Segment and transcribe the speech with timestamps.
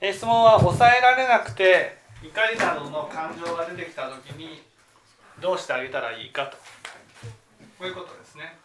[0.00, 4.62] え質問は抑えられなくて怒りなどの感情が出てきた時に
[5.40, 6.56] どうしてあげたらいいかと
[7.78, 8.56] こういうことですね。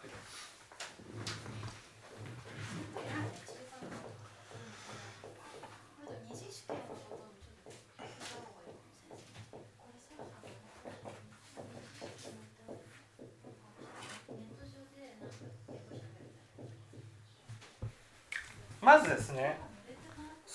[18.80, 19.63] まずですね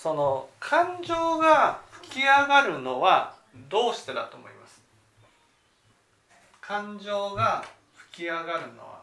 [0.02, 3.34] その感情が吹き上がるのは
[3.68, 4.80] どうしてだと思います？
[6.62, 7.62] 感情が
[8.08, 9.02] 吹き上がるのは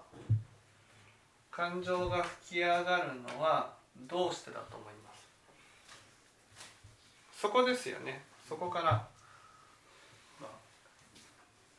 [1.52, 3.70] 感情が吹き上がるのは
[4.10, 5.12] どうしてだと思いま
[7.38, 7.42] す？
[7.42, 8.24] そこですよね。
[8.50, 8.86] そこから、
[10.42, 10.48] まあ、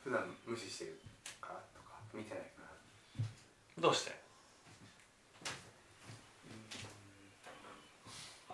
[0.05, 0.97] 普段無視してる
[1.41, 2.63] からとか見てないか
[3.19, 3.23] ら。
[3.83, 4.18] どうして？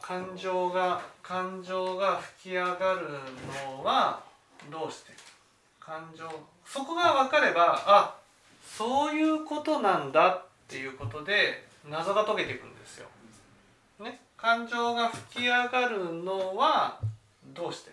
[0.07, 3.09] 感情が感情が吹き上がる
[3.71, 4.23] のは
[4.71, 5.13] どうして？
[5.81, 6.29] 感情。
[6.67, 8.15] そこが分かればあ
[8.63, 13.07] そういうことなんだっていうことで謎が解けていくんですよ。
[13.99, 17.01] ね、感情が吹き上がるのは
[17.55, 17.93] どうして？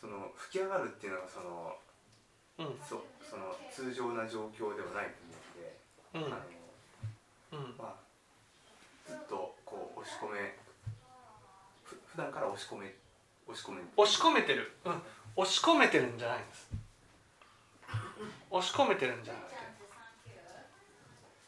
[0.00, 1.76] その吹き上がるっていうのはその、
[2.58, 5.12] うん、そその通常な状況ではないうん、
[6.14, 7.94] あの、うん、まあ
[9.06, 10.56] ずっとこう押し込め。
[11.82, 12.94] ふ普段から押し込め。
[13.46, 13.82] 押し込め。
[13.96, 15.02] 押し込めてる、うん、
[15.36, 16.68] 押し込めてるんじゃないんです。
[18.50, 19.54] 押し込めてるんじゃなくて。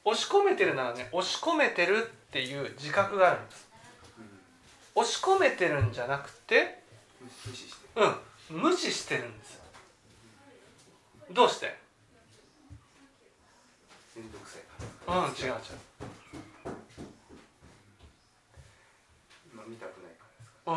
[0.05, 3.69] 押し込めてるならね押し込めてるっていう自覚があるんです、
[4.19, 6.81] うん、押し込めてるんじゃなくて
[7.21, 7.89] 無視して。
[8.51, 8.61] うん。
[8.63, 9.61] 無視してるんです
[11.33, 11.86] どうして？
[14.17, 14.33] うん違う
[15.13, 15.53] 違う。
[19.55, 20.73] まあ見たくないからですか？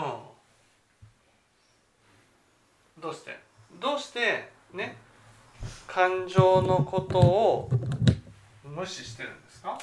[2.98, 3.02] うん。
[3.02, 3.40] どうして？
[3.80, 4.98] どうしてね
[5.88, 7.70] 感情のことを
[8.64, 9.78] 無視してるんですか？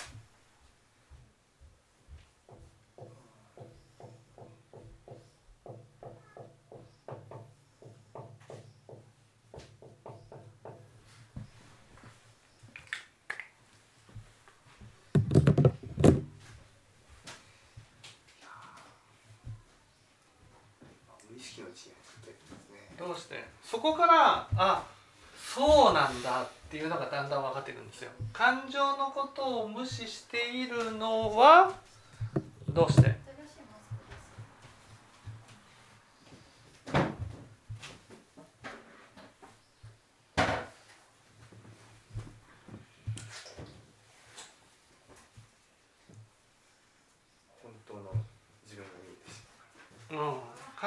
[23.06, 24.82] どうしてそこからあ
[25.38, 28.10] そうなんだっていうのがだんだん分かってくるんですよ。
[28.32, 31.72] 感情のことを無視しているのは
[32.70, 33.14] どうして？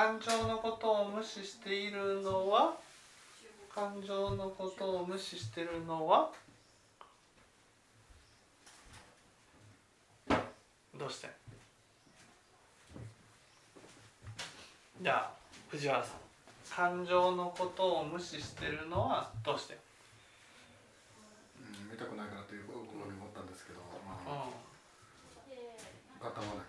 [0.09, 2.73] 感情のことを無視しているのは？
[3.69, 6.31] 感情のことを無視しているのは？
[10.97, 11.29] どうして？
[14.99, 15.31] じゃあ
[15.69, 16.15] 藤原さん。
[16.75, 19.29] 感情のことを無視しているのは？
[19.45, 19.77] どうして？
[21.61, 22.77] うん見たくないかなというふうに
[23.13, 24.47] 思ったんですけどまあ、
[25.45, 26.68] うん、固まないか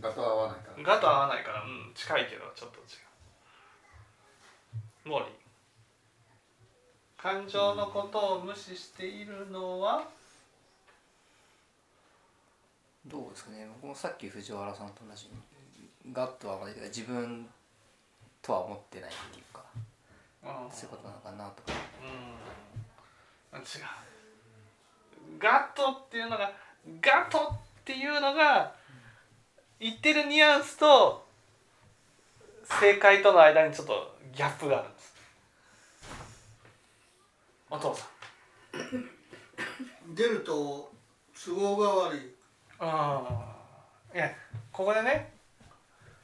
[0.00, 0.82] ガと合わないから。
[0.82, 2.82] ガと合わないからうん近いけどちょっと違
[5.06, 5.08] う。
[5.08, 5.32] モーリー。
[7.16, 10.08] 感情のことを無視しているのは、
[13.06, 13.66] どうですかね。
[13.80, 15.28] 僕もさっき藤原さんと同じ
[16.12, 17.48] ガッとは合わないけど自分
[18.40, 19.64] とは思ってないっていうか、
[20.70, 21.62] そういうことなのかなと
[23.52, 23.60] うん。
[23.60, 23.66] 違う。
[25.38, 26.52] ガットっていうのが
[27.00, 28.74] ガットっていうのが
[29.80, 31.26] 言ってるニュアンスと
[32.64, 35.14] 正解との間にちょっとギャップがあるんです。
[37.70, 38.06] お父さ
[38.86, 40.14] ん。
[40.14, 40.90] 出ると
[41.44, 42.20] 都合が悪い。
[42.78, 43.26] あ
[44.12, 44.30] あいや
[44.72, 45.32] ここでね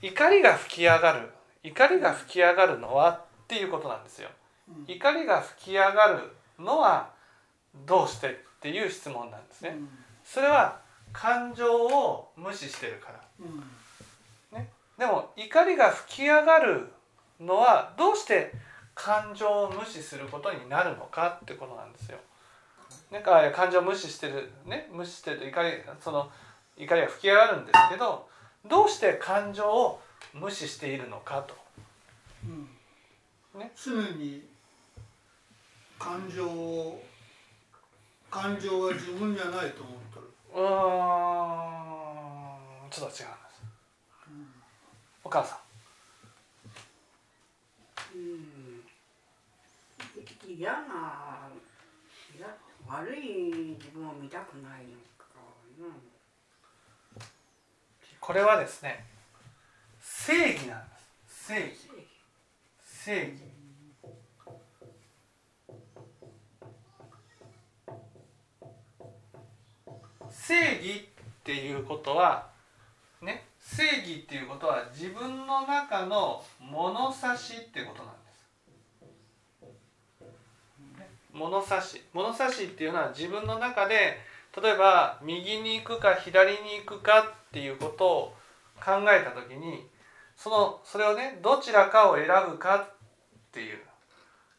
[0.02, 1.30] 怒りが吹き上がる。
[1.64, 4.28] 怒りが吹き上がるのはっていうことなんですよ、
[4.68, 7.10] うん、怒りが吹き上がるのは
[7.86, 8.30] どうしてっ
[8.60, 9.88] ていう質問なんですね、うん、
[10.22, 10.78] それは
[11.12, 13.23] 感情を無視してるから、うん、
[14.52, 16.88] ね、でも怒りが吹き上がる
[17.40, 18.52] のはどうして
[18.94, 22.18] 感情を無視することになるのかってことなんですよ。
[23.10, 24.50] なんか感情を無視してる。
[24.66, 24.88] ね。
[24.92, 25.70] 無視してると怒り
[26.00, 26.30] その
[26.76, 28.28] 怒りが吹き上がるんですけど
[28.66, 30.00] どうして感情を
[30.32, 31.54] 無視しているのかと。
[32.44, 34.42] うん、ね、常に
[35.98, 37.02] 感情を
[38.30, 40.22] 感情は自分じゃないと思ってる。
[40.54, 41.93] う
[42.94, 43.30] ちょっと違うん。
[43.32, 43.62] です、
[44.28, 44.46] うん。
[45.24, 45.58] お母さ
[48.14, 48.16] ん。
[48.16, 48.84] うん。
[50.46, 51.50] 嫌な
[52.86, 55.24] 悪い自分を見たくないのか
[55.80, 55.86] な、
[58.20, 59.04] これはですね
[60.00, 60.88] 正義なん。
[60.88, 61.08] です
[61.48, 61.88] 正義
[62.84, 63.42] 正義
[70.30, 72.53] 正義っていうことは
[73.76, 78.24] 正義っていうことは自分の中の物差しっていうことなんです。
[81.32, 84.18] 物差し物差しっていうのは自分の中で
[84.62, 88.36] 例えば右に行くか左に行くかっていうことを
[88.76, 89.84] 考えた時に
[90.36, 92.94] そのそれをねどちらかを選ぶかっ
[93.50, 93.78] ていう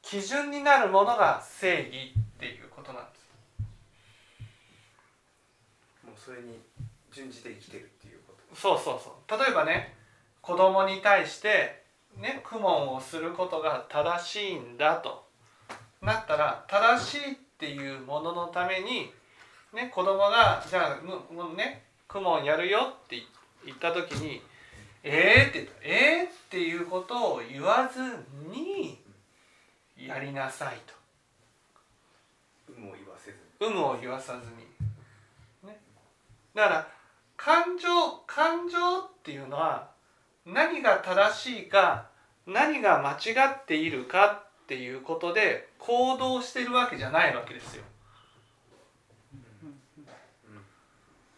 [0.02, 3.26] 基準になるものが正義っていうことなんです。
[6.06, 6.60] もうそれに
[7.14, 7.95] 準じて生きてる
[8.56, 9.94] そうそうそう例えばね
[10.42, 11.84] 子供に対して
[12.18, 15.26] ね苦問をすることが正しいんだと
[16.02, 19.12] なったら正しいっていうもののために
[19.74, 23.18] ね子供がじゃあね苦問やるよって
[23.66, 24.42] 言った時に
[25.08, 28.00] えー、ってえー、っていうことを言わず
[28.50, 29.00] に
[29.96, 30.94] やりなさいと。
[32.70, 35.70] 有無を言わせず有無を言わさずに。
[35.70, 35.80] ね、
[36.56, 36.95] だから
[37.38, 37.88] 感情
[38.28, 39.90] 感情っていうのは
[40.46, 42.08] 何が正しいか
[42.48, 47.84] 何が間違っているかっていうことで行動してるわけじゃないわけですよ。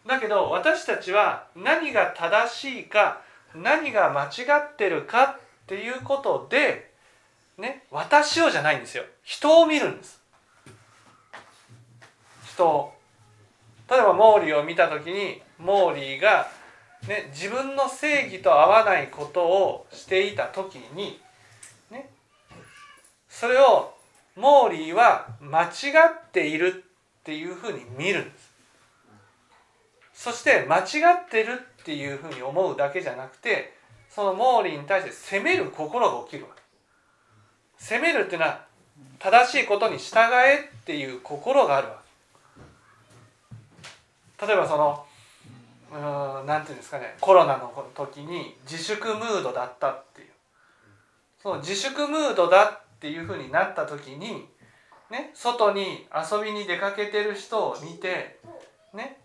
[0.06, 3.20] だけど私たちは何が正しいか
[3.54, 6.92] 何が間違ってるかっていうことで
[7.58, 9.04] ね私をじゃないんですよ。
[9.22, 10.22] 人を見るんです。
[12.46, 12.94] 人を。
[13.90, 16.48] 例えばモーリーを見た時にモーリーが、
[17.06, 21.20] ね、自分の正義と合わないことをしていた時に、
[21.90, 22.10] ね、
[23.28, 23.94] それを
[24.36, 26.84] モーリーは間違っている
[27.20, 28.48] っていうふうに見るんです。
[30.14, 33.72] そして間違ってるっていうふうに思うだけじゃなくて
[34.08, 36.62] そのモーリーに対して責める心が起きるわけ。
[37.78, 38.64] 責めるっていうのは
[39.18, 42.02] 正しいことに従えっていう心があるわ
[44.38, 44.46] け。
[44.46, 45.04] 例えばその
[45.92, 50.28] うんなんていうんですかねコロナの時に自粛ムードだったっていう。
[51.42, 54.48] その自粛ムードだっていうふうになった時に
[55.10, 58.38] ね外に遊びに出かけてる人を見て
[58.92, 59.18] ね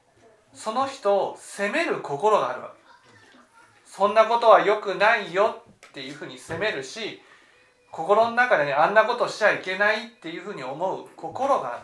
[0.54, 2.84] その人を責める心があるわけ。
[3.86, 7.22] そんなことは良くないよっていうふうに責めるし
[7.92, 11.84] 心の中でねあんなことしちゃいけないっていうふうに思う心がある。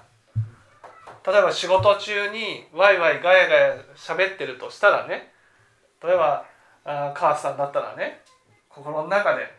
[1.26, 5.32] 例えば仕事中にワイワイガヤガヤ喋ってるとしたらね
[6.04, 6.46] 例えば
[6.86, 8.22] あ母さんだったらね
[8.70, 9.54] 心の中で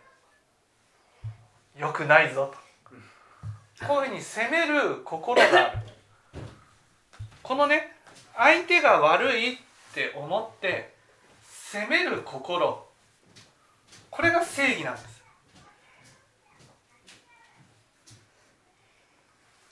[1.76, 3.86] 「良くないぞ」と。
[3.86, 5.78] こういうふうに責める心がある。
[7.42, 7.96] このね
[8.36, 9.58] 相手が悪いっ
[9.94, 10.94] て思って
[11.42, 12.86] 責める心。
[14.10, 15.22] これが正義なんです。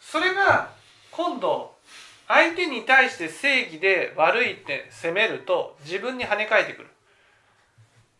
[0.00, 0.70] それが
[1.10, 1.77] 今度
[2.28, 6.88] 相手に対して正義で悪いって責めると自分に跳ね返ってくる。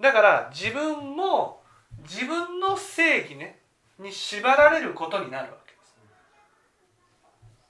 [0.00, 1.60] だから自分も
[2.02, 3.60] 自分の正義ね
[3.98, 5.94] に縛られることになるわけです。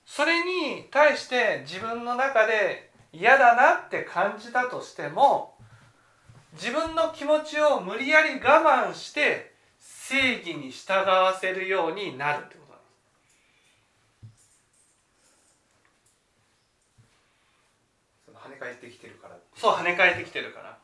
[0.06, 5.56] それに対して自分の中で嫌だなって感じたとしても
[6.52, 12.80] 自分の気持ちを無理やり我慢して正義に従わせるようになることなん
[14.30, 14.62] です
[18.28, 20.78] 跳ね返ってきてるからそう跳ね返ってきてるから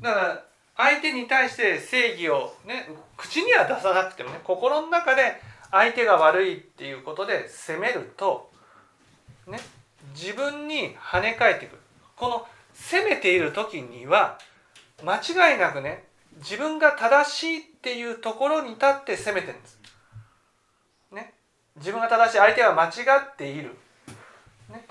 [0.00, 0.44] だから
[0.76, 5.40] 相手に対して正義をね口には出さなくてもね心の中で
[5.70, 8.50] 相手が悪いっていうことで責めると
[9.46, 9.58] ね
[10.14, 11.78] 自分に跳ね返ってくる
[12.16, 14.38] この責めている時には
[15.04, 16.04] 間違いなくね
[16.38, 19.78] 自分が正しいっていうところに立って責めてるんです。
[21.12, 21.34] ね、
[21.76, 22.90] 自分が正しい相手は間違
[23.32, 23.76] っている。
[24.68, 24.86] ね、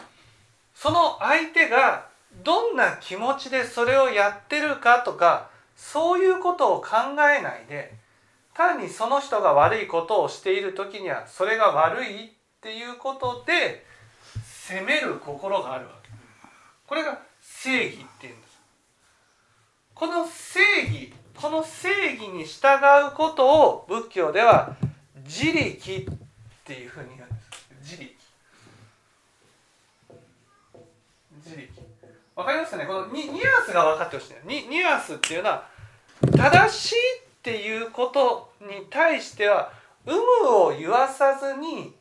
[0.74, 2.08] その相手が
[2.44, 7.94] どんな気持ちでそれをやってるかとかそういうことを考えないで
[8.54, 12.30] 単にその人が悪いことをしている時にはそれが悪いっ
[12.62, 13.86] ていうことで
[14.44, 16.10] 責める心があるわけ。
[16.88, 18.60] これが正義っていうんです。
[19.94, 24.76] この正義この正義に従うことを仏教では
[25.24, 26.06] 自力っ
[26.66, 27.36] ていうふうに言うんで
[27.84, 28.16] す自力
[31.46, 31.68] 自力
[32.38, 35.68] わかりますかねこのニニュアンスが分かってほしいニニュアンスっていうのは
[36.36, 37.00] 正しいっ
[37.42, 39.74] ていうことに対しては
[40.06, 41.96] 有無を言わさずに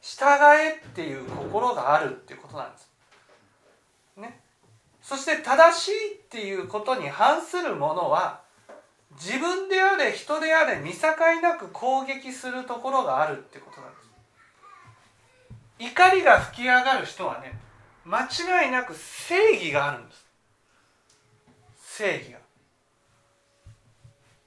[0.00, 0.24] 従
[0.58, 2.90] えっていう心があるっていうことなんです。
[4.16, 4.40] ね、
[5.02, 8.40] そして正しいっていうことに反するものは
[9.12, 11.08] 自分であれ人であれ見境
[11.42, 14.10] なく攻撃するところがあるってことなんです。
[15.78, 17.61] 怒りが吹き上がる人はね
[18.04, 20.26] 間違いなく正義があるんです。
[21.98, 22.38] 正義が。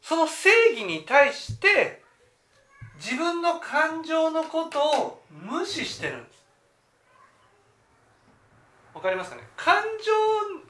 [0.01, 2.03] その正義に対して
[2.95, 6.45] 自分の感情のことを無視してるんです。
[8.93, 9.43] わかりますかね？
[9.57, 10.11] 感情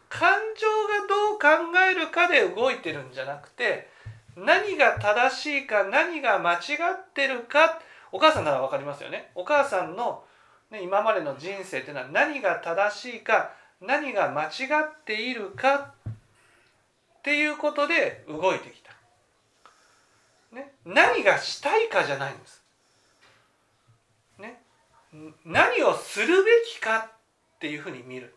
[0.10, 3.90] 感情がどう考えるかで動いてるんじゃなくて
[4.36, 7.80] 何が正しいか何が間違ってるか
[8.12, 9.32] お母さんなら分かりますよね？
[9.36, 10.24] お母さんの
[10.72, 14.48] ね、今までの人生というのは何が正しいか何が間違
[14.84, 16.12] っているかっ
[17.24, 18.96] ていうことで動いてきた。
[20.56, 22.64] ね、何がしたいかじゃないんです。
[24.40, 24.62] ね、
[25.44, 27.12] 何をするべきかっ
[27.60, 28.36] ていうふうに見る。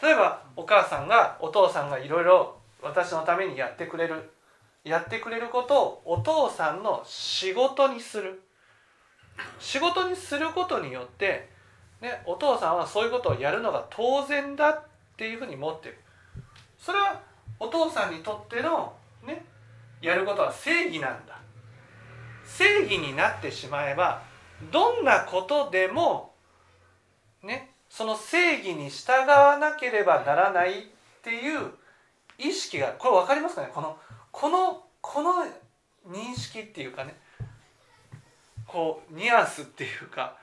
[0.00, 4.30] 例えばお母さんがお父さんがいろいろ私のためにやってくれる
[4.84, 8.42] やってくれることをお父さんの仕事にする
[9.58, 11.48] 仕事にすることによって、
[12.00, 14.82] ね、お父さんはそういうことをやるのが当然だっ
[15.16, 15.98] ていうふうに持ってる。
[16.78, 17.20] それは
[17.58, 18.94] お父さんにとっての
[19.26, 19.44] ね
[20.00, 21.38] やることは正義なんだ。
[22.44, 24.22] 正義になってしまえば
[24.70, 26.32] どんなことでも
[27.42, 30.82] ねその正義に従わなければならないっ
[31.22, 31.70] ていう
[32.38, 33.70] 意識がこれ分かりますかね？
[33.74, 33.96] この
[34.30, 35.44] このこの
[36.08, 37.16] 認識っていうかね。
[38.68, 40.36] こうニュアンスっていうか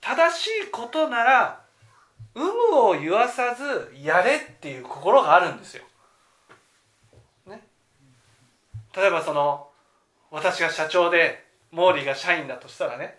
[0.00, 1.60] 正しいことなら
[2.34, 5.84] 有無を言わさずやれっていう心があるんですよ。
[7.46, 7.66] ね、
[8.96, 9.68] 例えばその
[10.30, 13.18] 私が社長でモーリーが社員だとしたらね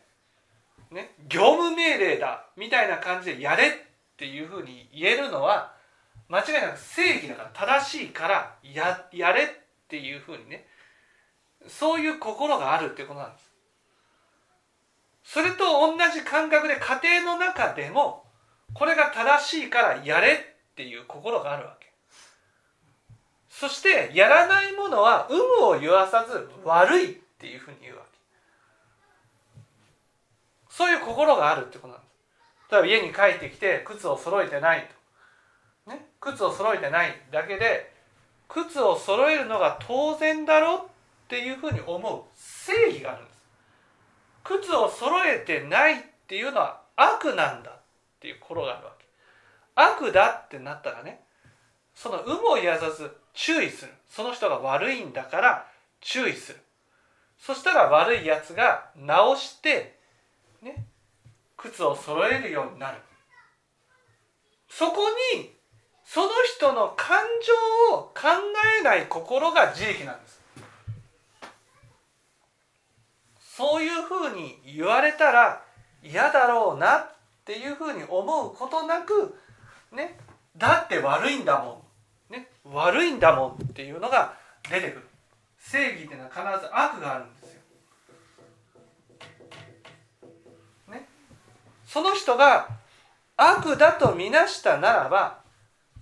[0.91, 3.69] ね業務命令だみたいな感じでやれっ
[4.17, 5.73] ていうふうに言えるのは
[6.27, 9.47] 間違いなく正義だから正しいからややれっ
[9.87, 10.65] ていうふうにね
[11.67, 13.48] そういう心があるっていうことなんです。
[15.31, 18.23] それと同じ感覚で家庭の中でも
[18.73, 21.91] これが正しいからやれっていう心があるわけ。
[23.47, 29.59] そしてやらないものは有無を言わさず悪いっていうふうに言うわけ。
[30.67, 32.71] そういう心があるってことなんです。
[32.71, 34.89] 例えば家に帰ってきて靴を揃えてない
[35.85, 37.93] と、ね、靴を揃えてないだけで
[38.47, 40.81] 靴を揃えるのが当然だろうっ
[41.27, 43.28] ていうふうに思う正義がある
[44.49, 47.73] 靴を揃えてないっていうのは悪なんだっ
[48.19, 49.05] ていう心があるわけ。
[49.75, 51.21] 悪だってなったらね
[51.93, 53.91] その有無を言わさず注意する。
[54.09, 55.67] その人が悪いんだから
[56.01, 56.59] 注意する。
[57.37, 59.99] そしたら悪いやつが直して
[60.63, 60.85] ね
[61.55, 62.97] 靴を揃えるようになる。
[64.67, 65.03] そこ
[65.35, 65.51] に
[66.05, 67.19] その人の感
[67.89, 68.29] 情を考
[68.79, 70.38] えない心が自力なんです。
[73.59, 75.61] そういうふうに言われたら
[76.01, 77.11] 嫌だろうなっ
[77.43, 79.35] ていうふうに思うことなく
[79.91, 80.17] ね
[80.55, 81.83] だって悪いんだも
[82.29, 84.33] ん、ね、悪いんだもんっていうのが
[84.71, 85.07] 出てくる。
[85.57, 87.61] 正義っていうのは必ず悪があるんですよ。
[90.93, 91.05] ね、
[91.85, 92.69] その人が
[93.35, 95.41] 悪だと見なしたならば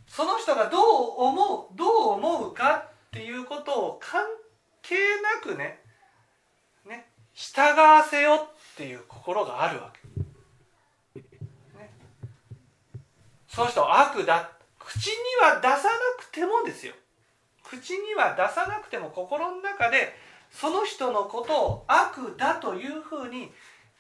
[0.08, 0.82] その人がどう
[1.18, 4.22] 思うどう思うかっていうことを関
[4.84, 5.87] 係なくね
[7.39, 9.94] 従わせよっていう心があるわ
[11.13, 11.20] け、
[11.77, 11.94] ね、
[13.48, 14.50] その人悪だ。
[14.79, 15.13] 口に
[15.44, 15.79] は出さな
[16.17, 16.96] くてもですよ。
[17.63, 20.15] 口には出さなくても心の中で
[20.51, 23.51] その人のことを悪だというふうに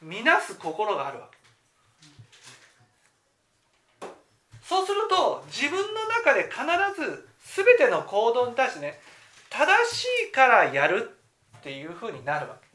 [0.01, 1.37] 見なす心があるわけ。
[4.63, 6.65] そうすると自分の中で必
[6.99, 7.29] ず
[7.63, 8.99] 全ての行動に対してね
[9.51, 11.11] 正しいからやる
[11.59, 12.66] っていうふうになるわけ、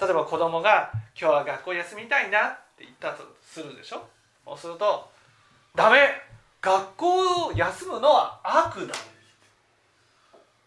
[0.00, 4.06] 例えば子供が「今日は学校休みたいな」って言ったとするでしょ？
[4.44, 5.10] そうすると
[5.74, 6.22] 「ダメ
[6.60, 8.94] 学校を休むのは悪だ」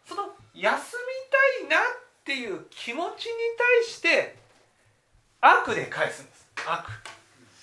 [0.07, 0.97] その休
[1.61, 1.81] みたいなっ
[2.25, 4.37] ていう気持ちに対して
[5.41, 6.47] 悪で返すんです。
[6.67, 6.83] 悪。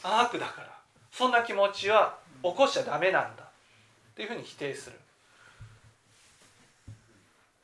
[0.02, 0.68] 悪だから。
[1.12, 3.42] そんな気持ちは起こしちゃダメなんだ。
[3.42, 3.46] っ
[4.14, 4.99] ていうふうに否定する。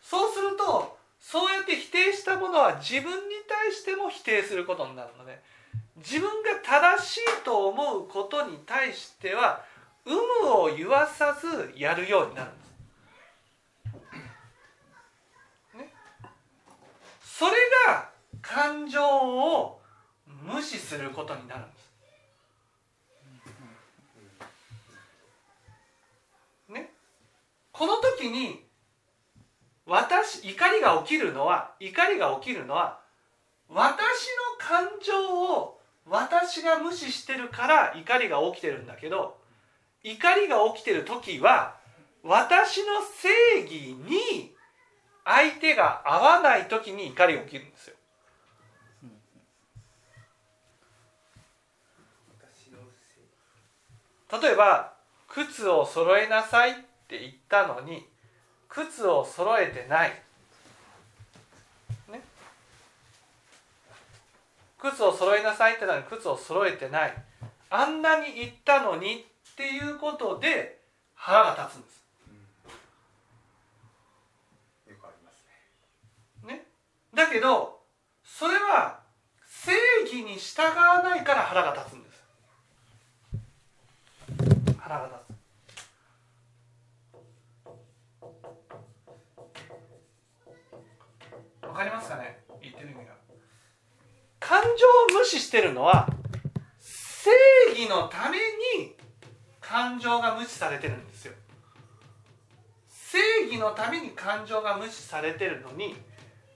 [0.03, 5.41] そうするとそうやって否定したものは自分に対しても否定することになるので
[5.97, 9.65] 自分が正しいと思うことに対しては
[10.05, 12.73] 有無を言わさずやるようになるんです。
[15.79, 15.93] ね、
[17.23, 17.53] それ
[17.87, 18.11] が
[18.41, 19.81] 感情を
[20.27, 21.93] 無視することになるんです。
[26.73, 26.91] ね、
[27.71, 28.72] この時に
[29.93, 33.01] 私怒りが起きるのは怒りが起きるのは
[33.69, 33.85] 私の
[34.59, 39.37] 感情を私が無視してるから怒りが起きてるんだけど
[40.03, 41.77] 怒りが起きてる時は
[42.25, 44.55] 私の正義に
[45.27, 47.97] 相手が合わない時に怒りが起きるんですよ。
[54.41, 54.95] 例えば
[55.29, 56.75] 靴を揃えなさいっ
[57.07, 58.11] て言ったのに
[58.73, 60.11] 靴を揃えてない、
[62.11, 62.23] ね、
[64.79, 67.15] 靴を揃えなさいってのに靴を揃えてない
[67.69, 70.81] あんなに言ったのにっていうことで
[71.15, 72.03] 腹が立つんです。
[74.89, 75.45] よくあります
[76.47, 76.55] ね。
[76.55, 76.65] ね
[77.15, 77.79] だけど
[78.25, 79.01] それは
[79.47, 82.25] 正義に従わないから腹が立つんです。
[84.79, 85.22] 腹が立つ。
[91.73, 92.39] わかりますかね？
[92.61, 93.13] 言ってる意味が。
[94.39, 96.07] 感情を無視してるのは
[96.79, 97.31] 正
[97.71, 98.37] 義のため
[98.77, 98.95] に
[99.61, 101.33] 感情が無視されてるんですよ。
[102.89, 105.95] 正義のために感情が無視されてるのに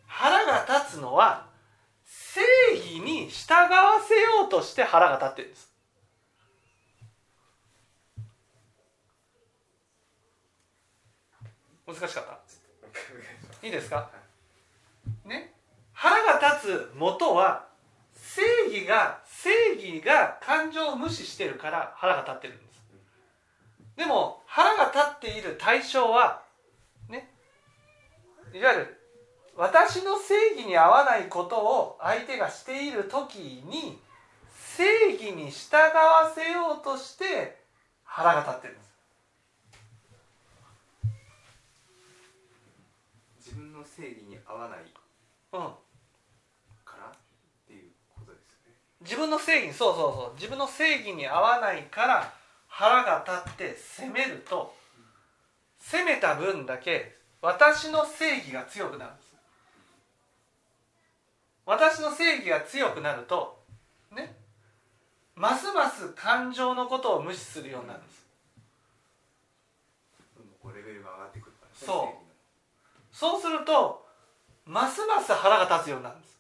[0.07, 1.47] 腹が立つのは
[2.05, 2.41] 正
[2.77, 5.73] 義に従わせようとして腹が立ってるんです。
[11.87, 12.41] 難しかった？
[13.67, 14.11] いいですか？
[14.13, 14.26] ね
[16.07, 17.67] 腹が立つ元は
[18.15, 22.67] 正義が正義が感情を無視してるから腹が立ってるんです。
[23.97, 26.43] でも腹が立っている対象は
[27.09, 27.29] ね
[28.55, 29.01] いわゆる
[29.57, 33.99] 私の正義に合わないことを相手がしている時に
[34.77, 37.59] 正義に従わせようとして
[38.05, 38.87] 腹が立ってるんです。
[43.39, 44.79] 自分の正義に合わない。
[46.85, 47.11] からっ
[47.67, 48.73] ていうことですよね
[49.07, 50.35] 自分の正義そうそうそう。
[50.35, 52.33] 自分の正義に合わないから
[52.69, 54.75] 腹が立って攻めると
[55.79, 59.27] 攻めた分だけ私の正義が強くなるんです。
[61.65, 63.59] 私の正義が強くなると
[64.15, 64.35] ね
[65.35, 68.27] ますます感情のことを無視するようになるんです。
[70.75, 73.17] レベルが上がってくるそう。
[73.17, 74.05] そうすると
[74.67, 76.36] ますます腹が立つようになるんです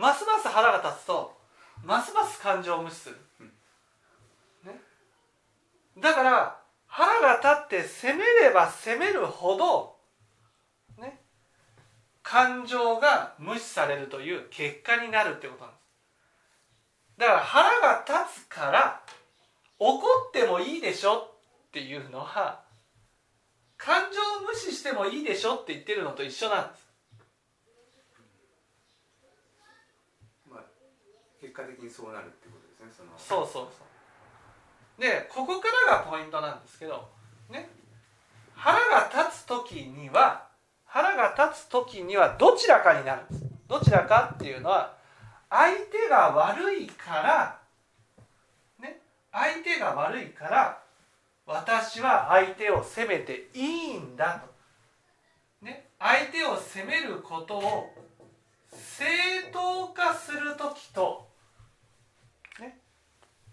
[0.00, 1.36] ますます腹が立つと
[1.84, 3.16] ますます感情を無視する、
[4.64, 4.80] ね、
[5.98, 9.96] だから腹が立って責めれば責めるほど
[11.00, 11.20] ね。
[12.22, 15.80] 感情が無視されるという結果になるってことなんです。
[17.18, 19.00] だから腹が立つから
[19.78, 22.62] 怒ってもいいでしょっていうのは
[23.76, 26.90] 感情を無視してもいいでしょって言ってるのと一緒なんです。
[30.50, 30.60] まあ、
[31.40, 33.44] 結果的にそうなるってことですねその。
[33.44, 33.84] そうそうそ
[34.98, 35.00] う。
[35.00, 37.08] でここからがポイントなんですけど
[37.48, 37.70] ね。
[38.54, 40.46] 腹が立つ時には
[40.84, 43.44] 腹が立つ時にはどちらかになるんです。
[43.66, 44.94] どちらかっていうのは
[45.48, 47.58] 相手が悪いから
[48.78, 49.00] ね。
[49.32, 50.82] 相手が悪いから
[51.46, 54.42] 私は相手を責めていいんだ
[55.60, 57.90] と、ね、相手を責めることを
[58.72, 59.04] 正
[59.52, 61.26] 当化する時と、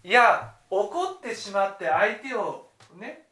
[0.04, 3.26] いや怒ってしまって相手をね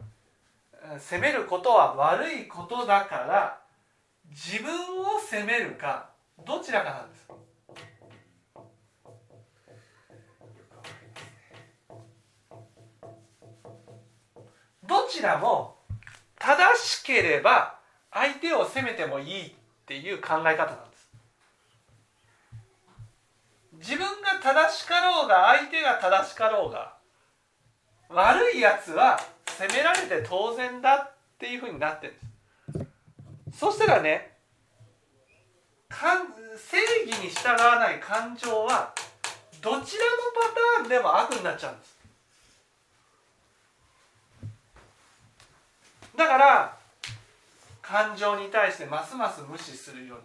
[0.98, 3.60] 責めることは悪いことだから
[4.28, 6.10] 自分を責めるか
[6.46, 7.26] どちらかなんです。
[14.86, 15.78] どちらも
[16.38, 17.78] 正しければ
[18.12, 19.52] 相手を責めてもいいっ
[19.84, 20.95] ていう考え方なんです
[23.78, 26.94] 自分が正しかろうが相手が正しかろうが
[28.08, 32.16] 悪いやつは責められて当然だっていうふうになってるん
[33.50, 33.58] です。
[33.58, 34.36] そしたらね
[35.90, 38.94] 正義に従わない感情は
[39.60, 41.96] どちらのパターンでも悪になっちゃうんです。
[46.16, 46.76] だから
[47.82, 50.24] 感情に対してますます無視するような。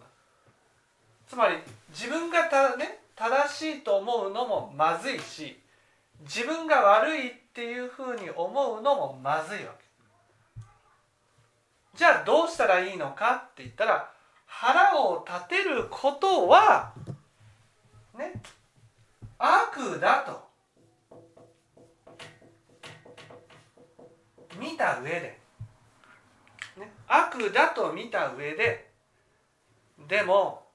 [1.28, 1.58] つまり
[1.90, 5.56] 自分がた、ね、正しいと思うのもまずいし
[6.22, 10.66] 自分が悪いっていうふうに思うのもまずいわけ。
[11.96, 14.12] じゃあどうしたらいいのかって言ったら
[14.48, 16.94] 腹を立てることは
[18.18, 18.42] ね
[19.38, 20.50] 悪だと。
[24.60, 25.40] 見た上で、
[26.78, 28.90] ね、悪だと見た上で。
[30.08, 30.71] でも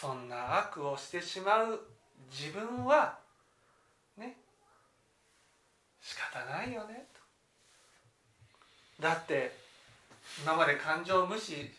[0.00, 1.80] そんな悪をしてしまう
[2.28, 3.16] 自分は
[4.18, 4.36] ね
[6.00, 7.06] 仕方ないよね
[8.98, 9.02] と。
[9.02, 9.52] だって
[10.42, 11.70] 今まで感情を無視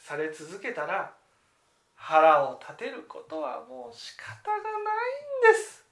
[0.00, 1.12] され続けたら
[1.96, 5.84] 腹を立てることはもう仕方がないんです。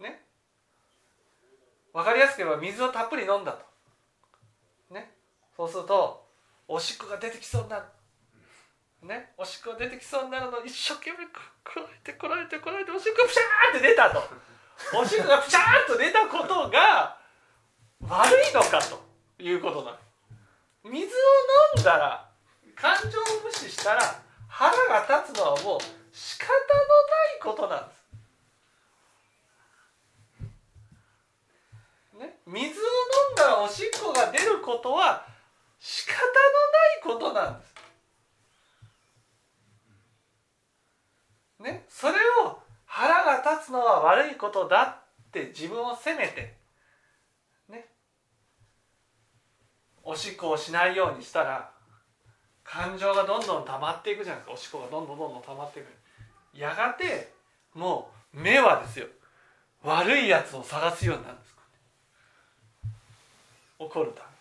[0.00, 0.22] ね。
[1.94, 3.64] 分かりやすく言えば水をたっぷり飲んだと。
[4.94, 5.10] ね。
[5.56, 6.26] そうすると
[6.68, 7.84] おしっこが出てきそうになる。
[9.02, 14.22] ねおしっこが出てきそうになるのを一生懸命こらえてこらえてこらえておしっこプシャーって出たと。
[14.98, 17.18] おしっこがプシャーッと出たことが
[18.08, 19.12] 悪いのかと。
[19.42, 19.98] いうことなの。
[20.84, 21.18] 水を
[21.76, 22.28] 飲んだら
[22.74, 24.00] 感情を無視したら
[24.48, 25.80] 腹が立つのはもう
[26.12, 26.50] 仕方の
[27.08, 28.02] ないことなんです。
[32.18, 32.84] ね、水を
[33.28, 35.26] 飲んだらおしっこが出ることは
[35.78, 37.71] 仕方のないことなんです。
[41.62, 46.56] ね、それを腹が立つのは悪いことだって自分を責めて、
[47.68, 47.86] ね、
[50.02, 51.70] おしっこをしないようにしたら
[52.64, 54.52] 感情がどんどん溜まっていくじゃないですか。
[54.52, 55.86] おしっこがどんどんどんどん溜まっていく。
[56.52, 57.32] やがて
[57.74, 59.06] もう目はですよ。
[59.82, 61.56] 悪いやつを探すようになるんです。
[63.78, 64.32] 怒るため。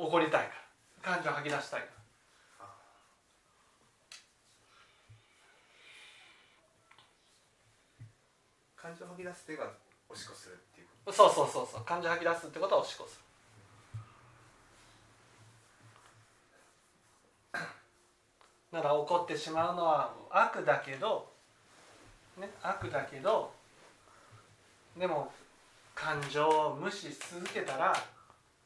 [0.00, 0.59] 怒りたいから
[1.02, 1.88] 感情吐き出したい。
[8.76, 9.70] 感情吐き出すっていうか
[10.08, 11.84] おしっこするっていうそうそうそうそう。
[11.84, 13.18] 感情吐き出すってことはおしっこす。
[13.18, 13.30] る
[18.72, 21.28] だから怒ってしまうのは悪だけど
[22.38, 23.52] ね悪だけど
[24.96, 25.32] でも
[25.94, 27.92] 感情を無視し続けたら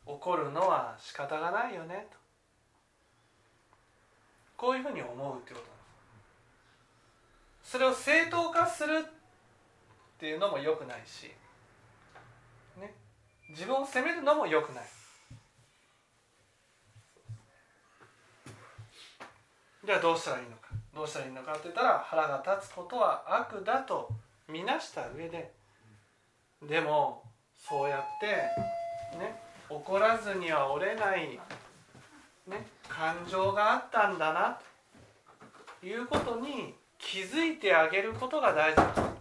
[0.07, 2.18] 怒るのは仕方がないよねと
[4.64, 5.62] こういうふうに思うってことなんで
[7.62, 7.72] す。
[7.72, 9.11] それを正当化するっ
[10.18, 11.31] ていうのもよくないし、
[12.81, 12.94] ね、
[13.50, 14.85] 自分を責めるのもよくない。
[19.85, 20.68] じゃあどうしたらいいのか。
[20.94, 24.09] どうしたらいいのかって言ったら腹が立つことは悪だと
[24.48, 25.53] 見なした上で
[26.62, 27.22] でも
[27.59, 28.27] そうやって
[29.18, 31.38] ね怒らずには折れない、
[32.46, 34.59] ね、感情があったんだな
[35.80, 38.83] ということに気づいてあげることが大事。
[38.83, 39.14] です。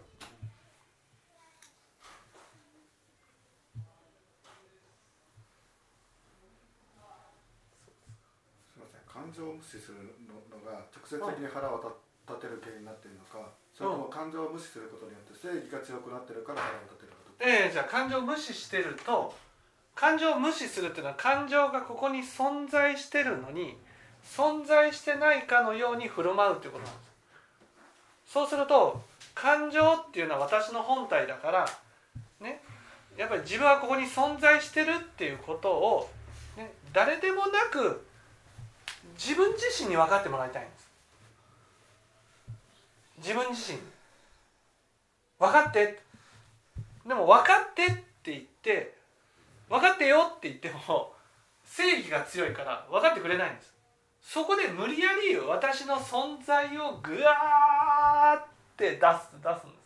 [9.08, 11.96] 感情を無視するのが直接的に腹を
[12.28, 17.14] 立てる原因になっているのか、それとも感情を無視することによって正義が強くなってるから腹を立てる
[17.46, 19.36] ええじゃあ感情を無視してると
[19.96, 23.78] 感情を無視するっていうのは感情がここに存在してるのに
[24.24, 27.14] 存在してないかのように振る舞うっていうことなんです。
[28.34, 29.02] そうすると
[29.36, 31.70] 感情っていうのは私の本体だから
[32.40, 32.62] ね
[33.18, 36.10] やっぱり自分はここに存在してるっていうことを、
[36.58, 38.06] ね、誰でもなく
[39.18, 40.90] 自分自身に分かってもらいたいんです。
[43.18, 43.80] 自分自身
[45.40, 46.02] 分かって。
[47.06, 48.96] でも分かってって言って
[49.70, 51.14] 分かってよって言っても
[51.64, 53.74] 正義が強いから分かってくれないんです。
[54.22, 58.46] そこで無理やり私の存在をグワーっ
[58.78, 59.00] て出す
[59.44, 59.78] 出すんで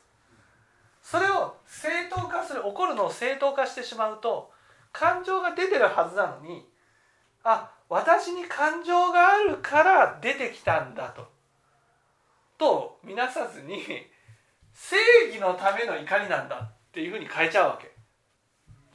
[1.02, 1.12] す。
[1.12, 4.52] それを正当化する怒るのを正当化してしまうと
[4.92, 6.68] 感情が出てるはずなのに
[7.44, 11.26] あ私に感情があるから出てきたんだと。
[12.58, 13.84] と見なさずに
[14.74, 17.97] 正義のための怒りなんだっていうふうに変えちゃうわけ。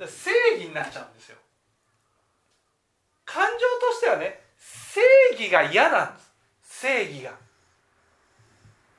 [0.06, 1.36] 正義になっちゃうんですよ。
[3.24, 5.00] 感情としてはね正
[5.32, 6.32] 義が嫌なんです。
[6.62, 7.32] 正義が。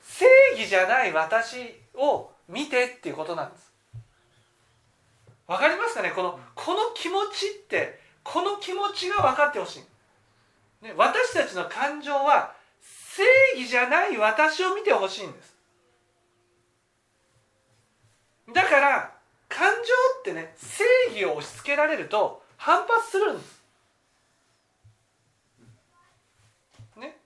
[0.01, 1.57] 正義じゃない私
[1.95, 3.73] を見てっていうことなんです。
[5.47, 6.11] わかりますかね？
[6.11, 9.81] このこの気持ちってこの気持ちが分かってほし
[10.81, 13.23] い、ね、私たちの感情は正
[13.59, 15.53] 義じゃない私を見てほしいんです。
[18.53, 19.12] だから
[19.53, 19.79] 感情
[20.19, 23.63] ってね正義を押し付けられると反発するんです。
[26.97, 27.17] ね。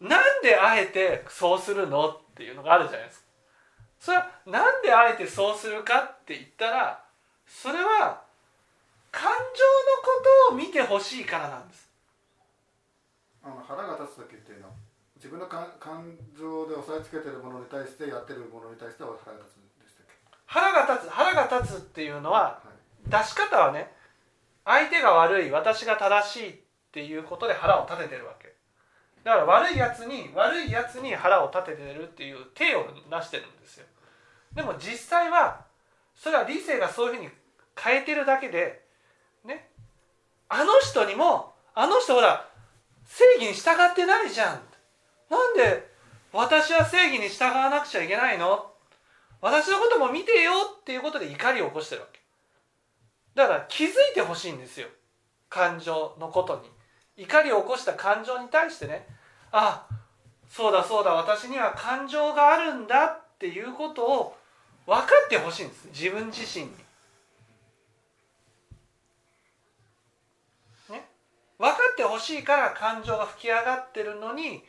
[0.00, 3.24] なんであえてそうするのっていうのがあるじゃないですか。
[4.00, 7.04] それはなんであえてそうするかって言ったら
[7.46, 8.22] それは
[9.12, 9.54] 感情のこ
[10.48, 11.90] とを見てほしいからなんです。
[13.42, 14.74] あの腹が立つ時っていうのは
[15.16, 19.63] 自分の感情で押さえつけてるものに対してやってるものに対しては腹が立つ
[20.46, 22.60] 腹が立つ腹が立つっていうのは、は
[23.06, 23.92] い、出し方はね
[24.64, 26.54] 相手が悪い私が正しいっ
[26.92, 28.54] ていうことで腹を立ててるわけ。
[29.24, 33.86] だから悪いやつに悪いやつに腹を立ててるっていう体を成してるんですよ。
[34.54, 35.64] でも実際は
[36.14, 37.30] それは理性がそういうふうに
[37.76, 38.84] 変えてるだけで
[39.44, 39.70] ね
[40.48, 42.46] あの人にもあの人ほら
[43.06, 44.60] 正義に従ってないじゃん。
[45.30, 45.90] なんで
[46.32, 48.73] 私は正義に従わなくちゃいけないの？
[49.44, 52.18] 私のことも見てよっていうことで怒りを起こしてるわけ。
[53.34, 54.88] だから気づいてほしいんですよ。
[55.50, 56.62] 感情のこと
[57.16, 57.24] に。
[57.24, 59.06] 怒りを起こした感情に対してね。
[59.52, 59.86] あ
[60.48, 64.36] そうだそうだ私には感情があるんだっていうことを
[64.86, 65.88] 分かってほしいんです。
[65.88, 66.70] 自分自身に。
[70.88, 71.04] ね。
[71.58, 74.62] 分かってほしいから感情が吹き上がってるのに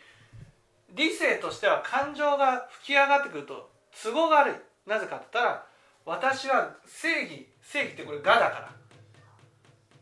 [0.94, 4.56] 理性としては感情が吹き上がってくると都合が悪い。
[4.86, 5.66] なぜかって言ったら
[6.06, 8.72] 私は正義正義ってこれ「が」だか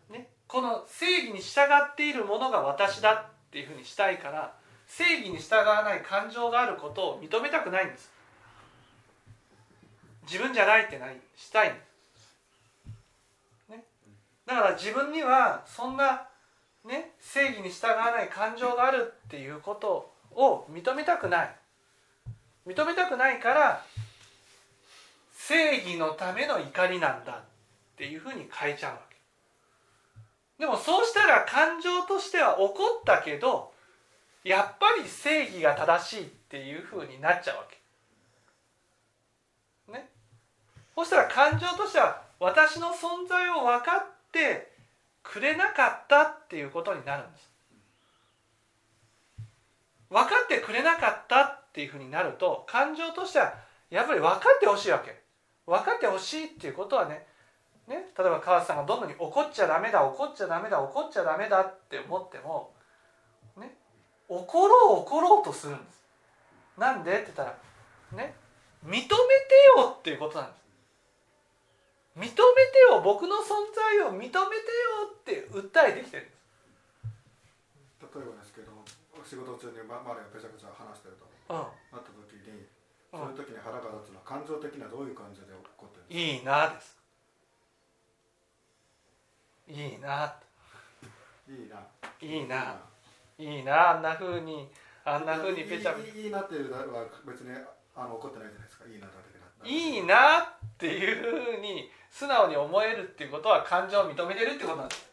[0.09, 4.53] ら、ね、この正義に従っているものが私だっていうふうにしたいから
[4.87, 8.11] 正義に従わない感情があることを認めたくないんです。
[10.23, 11.19] 自分じゃないってない。
[11.35, 11.71] したい。
[11.71, 11.79] んで
[12.17, 13.83] す、ね、
[14.45, 16.27] だから自分にはそんな、
[16.85, 21.55] ね、正義に従わない感情があるっていうことを認めたくない。
[22.65, 23.85] 認めたくないから
[25.47, 27.41] 正義のための怒りなんだっ
[27.97, 29.17] ていうふうに変えちゃうわけ。
[30.57, 33.73] でもそうしたら感情としては怒ったけど
[34.45, 37.65] やっぱり正義が正しいっていうふうになっちゃうわ
[39.87, 39.91] け。
[39.91, 40.09] ね。
[40.95, 44.71] そしたら感情としては私の存在を分かって
[45.23, 47.49] くれなかったっていうことになるんです。
[50.09, 53.53] 分かってくれなかったっていうふうになると感情としては
[53.89, 55.23] やっぱり分かってほしいわけ。
[55.65, 57.25] 分かってほしいっていうことはね
[57.87, 62.71] ね例えば川瀬さんがどんどんに怒っちゃダメだ怒っちゃダメだ怒っちゃダメだって思っても
[63.57, 63.77] ね
[64.27, 66.03] 怒ろう怒ろうとするんです。
[66.77, 67.57] なんでって言ったら
[68.13, 68.33] ね
[68.85, 69.09] 認めて
[69.77, 70.63] よっていうことなんです。
[72.17, 72.37] 認めて
[72.89, 74.41] よ僕の存在を認めてよ
[75.09, 76.37] って訴えてきてるんです。
[78.03, 78.71] 例えばですけど
[79.25, 82.22] 仕事中に周りがぺちゃくちゃ話してると、うん、なった時に
[83.13, 86.41] そういう時に腹が立つのは感情的にはどういう感情で起こってるんですか？
[86.41, 86.97] いいなです。
[89.69, 90.33] いいな。
[91.47, 91.77] いいな。
[92.19, 92.81] いいな。
[93.37, 93.91] いいな。
[93.91, 94.67] あんなふうに
[95.05, 97.51] あんなふうにぺちゃいいいいなっていうのは別に
[97.95, 98.85] あの怒ってないじゃないですか。
[98.89, 99.13] いいなだ
[99.61, 100.45] けいいなっ
[100.77, 105.05] ていうふうに素直に思えるっていうことは感情を認めてるってことなんです。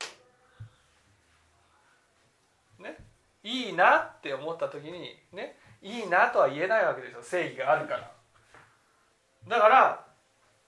[2.81, 2.97] ね。
[3.45, 8.11] いいなって思った時にねいいなとは言えないわけですよ正義があるから。
[9.49, 10.05] だから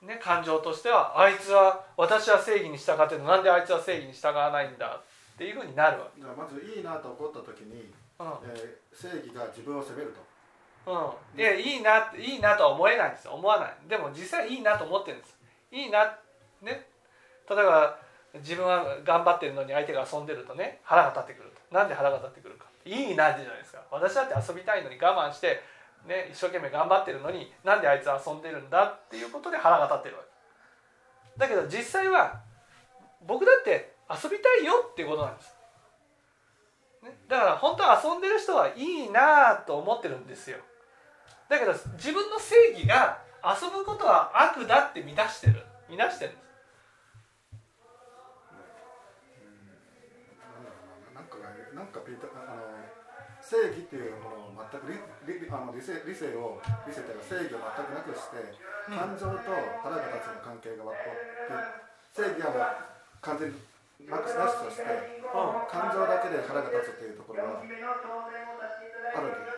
[0.02, 3.28] ね感情としてはあいつは私は正義に従ってるの。
[3.28, 4.86] なんであいつは正義に従わないんだ？
[4.86, 6.22] っていうふうになるわけ。
[6.22, 8.26] まずいいなと怒った時に、うん。
[8.44, 10.20] えー、正義が自分を責めると。
[10.84, 13.34] うん、いやいいないいなとは思えないんですよ。
[13.34, 13.76] 思わない。
[13.88, 15.36] でも実際いいなと思ってるんです
[15.70, 16.18] いいな
[16.60, 16.86] ね。
[17.48, 17.98] 例えば
[18.34, 21.74] 自分は頑張ってるのに相手が遊んでるとね腹が立ってくると。
[21.74, 23.82] なんで腹が立ってくるかいいなってじゃないですか。
[23.90, 25.62] 私だって遊びたいのに我慢して、
[26.06, 30.28] ね、一生懸命頑張ってるのになんであいつ遊んでるんだっていうことで腹が立ってるわけ。
[31.38, 32.40] だけど実際は
[33.26, 35.56] 僕だって遊びたいよっていうことなんです、
[37.02, 40.58] ね、だから本当は遊んでる人はいいなと思ってるんですよ。
[41.48, 45.64] だけど自分の正義が遊ぶことは悪だって満たしてる。
[45.88, 46.51] 満たしてるんです。
[53.52, 54.88] 正義っていうものを全く
[55.28, 56.56] 理理あの理性理性を
[56.88, 58.40] 理性というか正義を全くなくして
[58.88, 59.52] 感情と
[59.84, 61.12] 腹が立つの関係が分かっ
[62.16, 62.72] て正義はもう
[63.20, 63.60] 完全に
[64.08, 67.70] なくなしとして、感情だけで腹が立つっていうところはある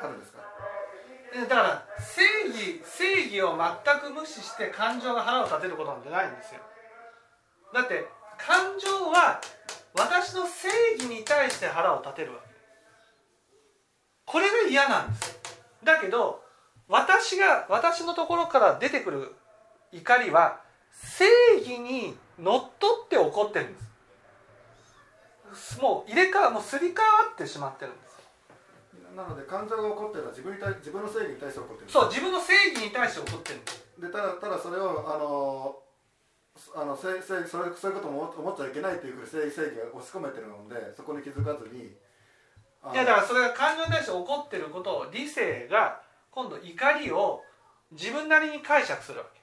[0.03, 0.43] あるんですか？
[0.43, 3.71] だから正義正義を全
[4.03, 6.61] く無視して感情が腹を立てることなんてないんですよ。
[7.73, 8.05] だって
[8.37, 9.41] 感情は
[9.95, 12.44] 私の正義に対して腹を立てるわけ
[14.35, 15.39] これが嫌なんです。
[15.85, 16.43] だけど
[16.89, 19.33] 私が私のところから出てくる
[19.93, 20.59] 怒りは
[20.91, 21.25] 正
[21.59, 23.79] 義にのっとって怒ってるんで
[25.55, 25.81] す。
[25.81, 29.15] もう入れ替わもうすり替わってしまってるんです。
[29.15, 33.63] なので感情が起こってるのは自分に対自分の正義に対して起こってるそう自分の正義に対して起こってる
[34.03, 35.79] でただただそれをあの
[36.75, 41.95] あの正正それそういうことも思っちゃいけないっていうふうに正義正義が押し込めてるのでそこに気づかずに
[42.93, 47.43] いやだからそれが感情に対して起こってることを理性が今度怒りを
[47.93, 49.41] 自分なりに解釈するわけ。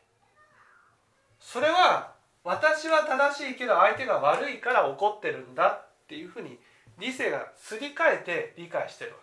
[1.39, 6.59] それは私は正しいけど相手が悪いから怒ってるんだっていうふうに
[6.99, 9.21] 理性がすり替えて理解してるわけ。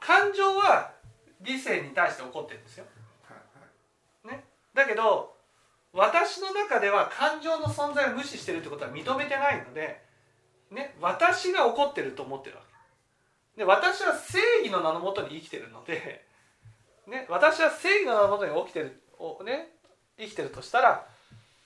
[0.00, 0.92] 感情は
[1.40, 2.84] 理性に対して起こってるんですよ、
[4.24, 5.34] ね、だけど
[5.92, 10.05] 私の中では感情の存在を無視してるってことは認めてないので、
[10.70, 12.62] ね、私が怒ってると思ってるわ
[13.54, 13.60] け。
[13.60, 16.26] で私は正義の名のもとに生きてるので、
[17.06, 19.00] ね、私は正義の名のもとに起きてる、
[19.44, 19.68] ね、
[20.18, 21.06] 生きてるとしたら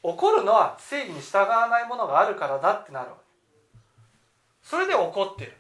[0.03, 3.23] 怒るのは正義に従わないものがあるからだってなるわけ。
[4.63, 5.57] それで怒ってる。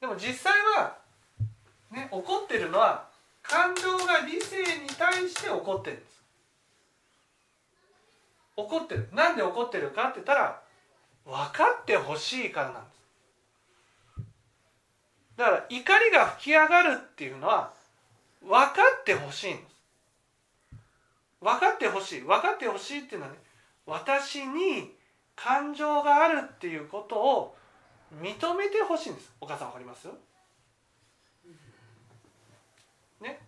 [0.00, 0.98] でも実際は
[1.92, 3.08] ね怒ってるのは
[3.42, 6.11] 感情が理性に対して怒ってるんです。
[8.56, 9.08] 怒ってる。
[9.12, 10.60] なんで怒ってるかって言ったら
[11.24, 13.02] 分かってほしいからなんです。
[15.36, 17.72] だから怒りが吹き上がるっていうのは
[18.42, 19.72] 分かってほしいんです。
[21.40, 22.20] 分かってほしい。
[22.20, 23.38] 分かってほしいっていうのはね
[23.86, 24.94] 私に
[25.34, 27.56] 感情があるっていうことを
[28.20, 29.32] 認めてほしいんです。
[29.40, 30.08] お母さん分かります？
[33.22, 33.40] ね。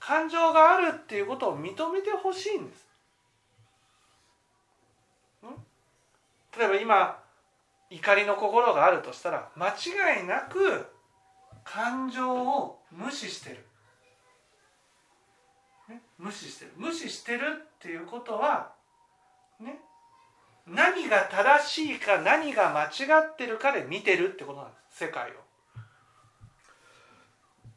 [0.00, 2.89] 感情があるっていうことを認めてほしいんです。
[6.56, 7.22] 例えば今
[7.90, 10.86] 怒りの心があるとしたら間違いなく
[11.64, 13.66] 感情を無視してる。
[15.88, 16.72] ね、無視してる。
[16.76, 17.40] 無視してる
[17.76, 18.72] っていうことは
[19.60, 19.80] ね
[20.66, 25.04] 何が正しいか何が間違ってるかで見てるってことなんです。
[25.04, 25.34] 世界を。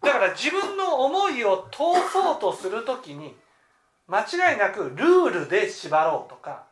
[0.04, 1.78] だから自分の思いを通
[2.12, 3.36] そうとする時に
[4.08, 6.66] 間違いなくルールで縛ろうとか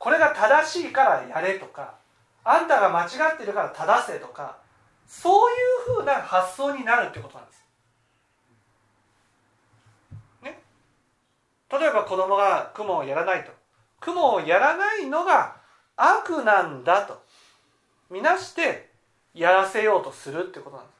[0.00, 1.94] これが正しいからやれとか
[2.42, 4.56] あんたが間違ってるから正せとか
[5.06, 5.54] そうい
[5.92, 7.64] うふうな発想になるってことなんです。
[10.42, 10.58] ね？
[11.70, 13.50] 例えば子供が雲をやらないと。
[14.00, 15.56] 雲をやらないのが
[15.96, 17.22] 悪なんだと。
[18.08, 18.88] みなして
[19.34, 20.92] やらせようとするってことなんで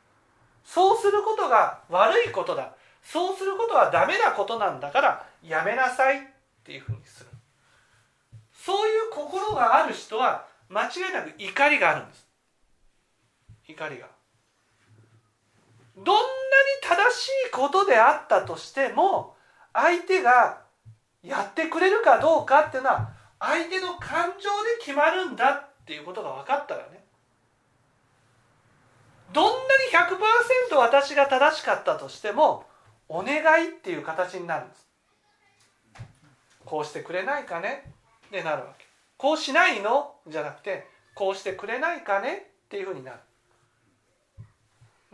[0.67, 0.75] す。
[0.75, 2.75] そうすることが悪いことだ。
[3.03, 6.21] そうすることはダメなことなんだからやめなさいっ
[6.65, 7.30] ていうふうにする。
[8.71, 12.25] そういう心がある人は間違いなく怒りがあるんです。
[13.67, 14.07] 怒りが。
[15.97, 16.21] どんなに
[16.81, 19.35] 正しいことであったとしても
[19.73, 20.63] 相手が
[21.25, 27.03] やってくれるかどうかっていうのは相手の感情で決まるんだっていうことが分かったらね。
[29.33, 29.59] どんなに
[30.71, 32.67] 100%私が正しかったとしても
[33.09, 34.87] お願いっていう形になるんです。
[36.65, 37.99] こうしてくれないかね。
[38.31, 38.87] でなるわけ。
[39.17, 40.15] こうしないの？
[40.29, 42.37] じゃなくてこうしてくれないかね？
[42.67, 43.19] っていうふうになる、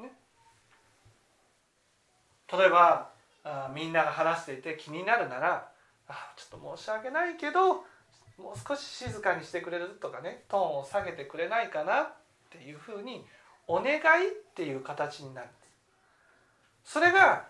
[0.03, 0.11] ね、
[2.53, 3.11] 例えば
[3.45, 5.69] あみんなが話していて気になるなら
[6.09, 7.75] あちょっと申し訳ないけど
[8.39, 12.13] もう少し静かにしてくれるとかねトーンを下げてくれないかなっ
[12.51, 13.25] ていうふうに
[13.67, 14.01] お願いっ
[14.55, 15.57] ていう形になるんで
[16.85, 16.93] す。
[16.93, 17.47] それが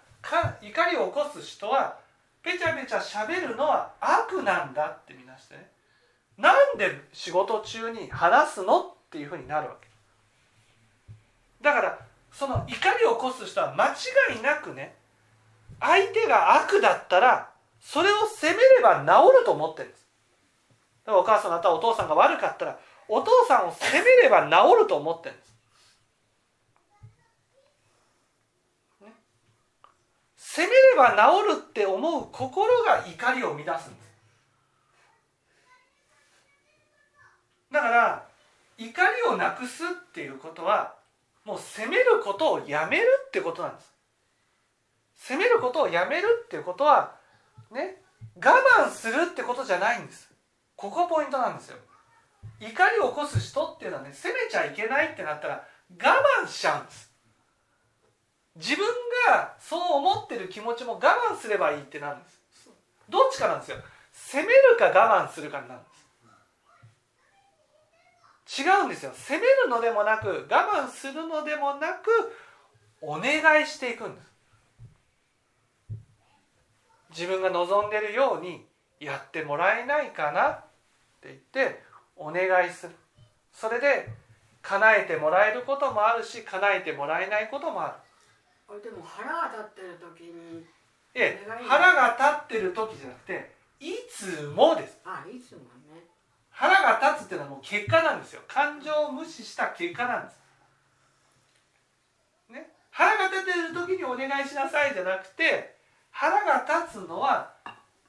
[0.63, 1.99] 怒りを起こす人は
[2.47, 5.69] ぺちゃぺちゃしゃべるのは悪なんだって見なしてね。
[6.39, 9.89] なんで仕事中に話すのっていうふうになるわけ。
[11.61, 11.99] だから
[12.31, 14.95] その怒りを起こす人は間違いなくね
[15.81, 20.07] 相手が悪だったらそれを責めれば治ると思ってるんです。
[21.05, 22.79] だからお母さんだったらお父さんが悪かったら
[23.09, 25.56] お父さんを責めれば治ると思ってるんです、
[30.57, 34.07] 責めれば治るって思う心が怒りを生み出すんです。
[37.71, 38.27] だから
[38.79, 40.95] 怒りをなくすっていうことは
[41.45, 43.93] もう責めることをやめるってことなんです。
[45.17, 47.17] 責めることをやめるっていうことは
[47.71, 48.01] ね
[48.37, 50.33] 我慢するってことじゃないんです。
[50.75, 51.77] ここポイントなんですよ。
[52.61, 55.63] 怒りを起こす人っていうのはね責めちゃいけないってなったら
[56.03, 56.11] 我
[56.43, 57.15] 慢しちゃうんです。
[58.57, 58.87] 自分
[59.29, 62.41] がそう思ってる気持ちも我慢すればいいってなるんです。
[63.09, 63.79] どっちかなんですよ。
[64.13, 65.97] 責めるか我慢するかになるんです。
[68.63, 69.13] 違うんですよ。
[69.15, 72.09] 責めるのでもなく我慢するのでもなく
[73.01, 74.33] お願いしていくんです。
[77.11, 78.65] 自分が望んでるように
[79.01, 80.61] やってもらえないかなっ
[81.21, 81.83] て言って
[82.17, 82.95] お願いする。
[83.53, 84.09] それで
[84.63, 87.95] 叶えてもらえることもあるし叶えてもらえないこともある。
[88.83, 90.67] でも腹が立ってる時に
[91.15, 94.99] ええ腹が立ってる時じゃなくていつもです。
[95.05, 95.61] あいつも
[95.93, 96.05] ね。
[96.51, 98.43] 腹が立つっていうのはもう結果なんですよ。
[98.49, 100.39] 感情を無視した結果なんです。
[102.51, 102.71] ね。
[102.91, 105.77] 腹が立ってる時にお願いしなさいじゃなくて
[106.11, 107.53] 腹が立つのは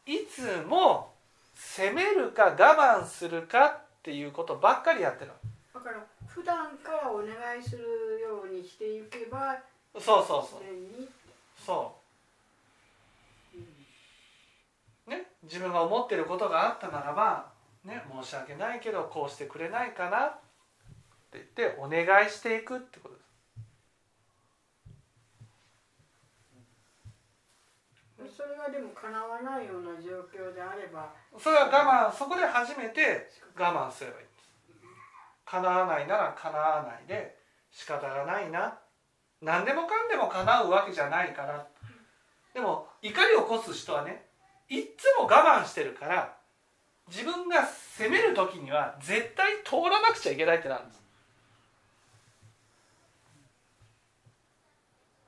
[0.06, 1.14] いつも
[1.54, 5.32] 責めるか我慢するかっていうことばっかりやってる
[5.74, 7.28] だから普段からお願
[7.60, 7.84] いする
[8.22, 9.58] ようにしていけば
[10.00, 10.62] そうそうそう。
[11.66, 11.96] そ
[13.56, 13.58] う、
[15.08, 17.52] うん、ね自分が思ってることがあったならば
[17.84, 20.40] ね申し訳ないけどこうしてくれないかなっ
[21.32, 23.28] て言ってお願いしていくってことです。
[28.38, 34.50] それがでも叶わないような状況であればそれは我慢そこで初めて我慢すればいいんです。
[35.46, 37.38] 叶わないなら叶わないで
[37.72, 38.80] 仕方がないな
[39.42, 41.68] 何でもかんでも叶うわけじゃないから。
[42.54, 44.26] でも怒りを起こす人はね
[44.68, 46.36] いっつも我慢してるから
[47.08, 51.04] 自分が責める時には絶対通らなくちゃいけないってなるんです。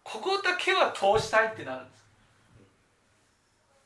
[0.03, 2.05] ここだけは通したいってなるんです。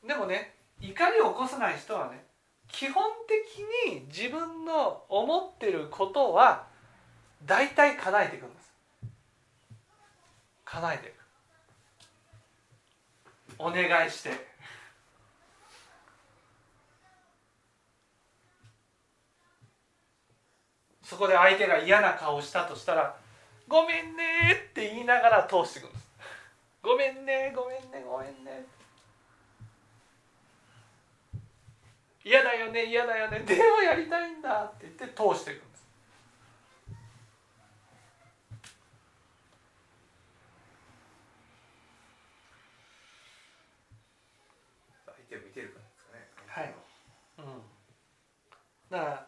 [0.07, 2.23] でもね怒りを起こさない人はね
[2.69, 6.65] 基本的に自分の思ってることは
[7.45, 8.52] 大体叶えていくんで
[10.73, 11.13] 叶えて
[13.59, 14.53] お願いして。
[21.03, 23.15] そこで相手が嫌な顔をしたとしたら
[23.67, 24.23] 「ごめんね」
[24.71, 26.09] って言いながら通していくんです
[26.81, 28.65] 「ごめんねごめんねごめんね」
[32.25, 35.83] 嫌だよね嫌だよねでもやりたいんだって言って通していくんです
[45.05, 46.73] 相手を見てるからですかねはい
[47.39, 47.61] うん
[48.89, 49.27] だから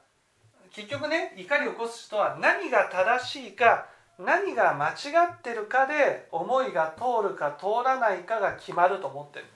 [0.72, 4.94] 結局ね怒りを起こす人は何が正しいか何が間違
[5.34, 9.56] ってるかで思いが通るか通らないかが決まると思ってるんです。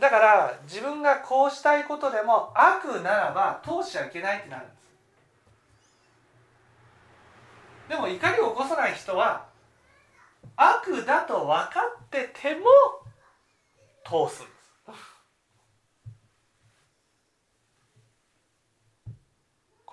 [0.00, 4.76] だから自分がこうしたいことでも悪ならば通しちゃいけないってなるんです。
[7.88, 9.46] でも怒りを起こさない人は
[10.56, 12.66] 悪だと分かってても
[14.04, 14.56] 通すんです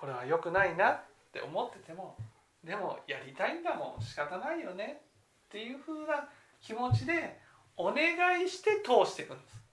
[0.04, 1.00] これは良くないなっ
[1.32, 2.14] て思ってても
[2.62, 5.00] でもやりたいんだもん仕方ないよね
[5.46, 6.28] っていうふうな
[6.60, 7.40] 気持ちで
[7.74, 9.64] お願いして通していくんです。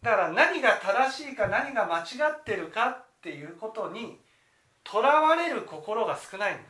[0.00, 4.18] だから何が正しいか何が間違ってるかっていうことに
[4.82, 6.66] とらわれる心が少ないんです。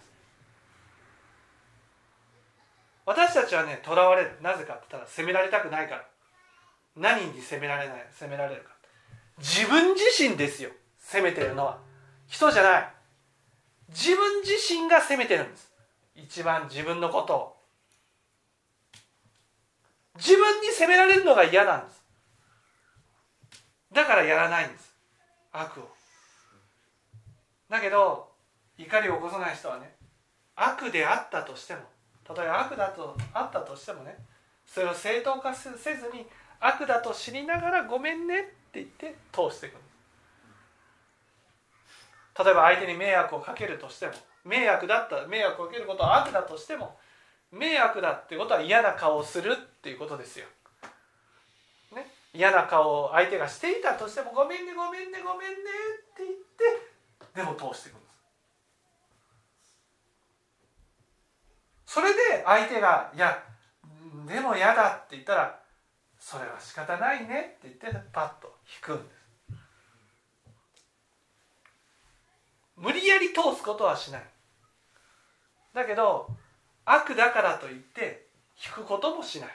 [3.07, 4.37] 私たちはねとらわれる。
[4.43, 6.05] なぜかって言ったら責められたくないから。
[6.97, 8.74] 何に責められない責められるか。
[9.39, 10.71] 自分自身ですよ。
[10.99, 11.79] 責めてるのは。
[12.27, 12.89] 人じゃない。
[13.89, 15.73] 自分自身が責めてるんです。
[16.15, 17.57] 一番自分のことを。
[20.17, 22.03] 自分に責められるのが嫌なんです。
[23.93, 24.95] だからやらないんです。
[25.53, 25.95] 悪を。
[27.69, 28.29] だけど
[28.79, 29.95] 怒りを起こさない人はね
[30.57, 31.81] 悪であったとしても
[32.37, 34.17] 例え悪だとあったとしてもね
[34.67, 35.77] それを正当化せず
[36.13, 36.27] に
[36.61, 39.75] 悪だと知りながらごめんねって言って通していく
[42.45, 44.13] 例えば相手に迷惑をかけるとしても
[44.45, 46.97] 迷惑だった迷惑をかけることは悪だとしても
[47.53, 50.47] 迷惑だってことは嫌な顔をするっていうことですよ。
[51.95, 52.11] ね。
[52.35, 55.55] 嫌な顔を相手がしていたとしても「ごめんねごめんねごめんね」
[56.11, 57.97] って言ってでも通していく
[61.87, 63.41] それで相手が「いや
[64.27, 65.61] でも嫌だ」って言ったら
[66.25, 69.21] 「それは仕方ないね」って言ってパッと引くんです。
[72.77, 74.23] 無理やり通すことはしない。
[75.75, 76.31] だけど
[76.87, 79.51] 悪だからといって引くこともしない。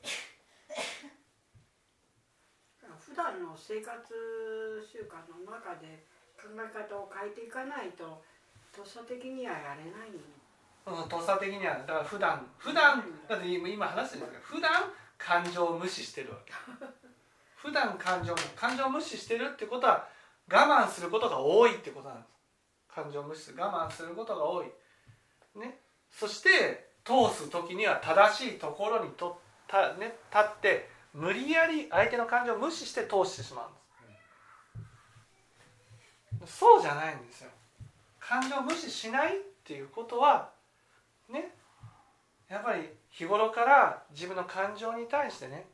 [3.00, 6.06] 普段の生活習慣の中で
[6.38, 8.24] 考え方を変えていかないと
[8.72, 10.43] とっさ的にはやれないの、
[10.86, 14.70] うん、とっさ的にはだから普段普段だって今話してるんですけど普段
[15.16, 16.52] 感情を無視してるわけ。
[17.56, 20.06] 普段感情感情を無視してるってことは
[20.50, 22.30] 我慢することが多いってことなんです。
[22.94, 24.66] 感情を無視する我慢することが多い。
[25.56, 25.78] ね。
[26.10, 33.70] そして通す時には正しいところにとた、ね、立って無理やり相手の感情を無視して通してしまう
[36.36, 36.58] んです。
[36.58, 37.50] そうじゃないんですよ。
[38.20, 40.50] 感情を無視しないっていうことは
[41.28, 41.54] ね。
[42.48, 45.66] やっぱり日頃から自分の感情に対してね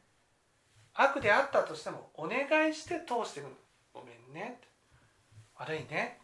[0.94, 3.48] 悪であったとしてもお願いして通していく
[3.92, 4.60] ごめんね。
[5.58, 6.18] 悪いね。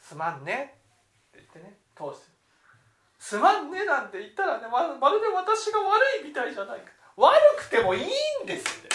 [0.00, 0.74] すまんね。
[1.30, 2.30] って言ってね通して。
[3.18, 6.92] すまんねなんて言ったらねままるで私が悪いみたいじゃないか。
[7.16, 8.04] 悪くてもいい
[8.44, 8.88] んですって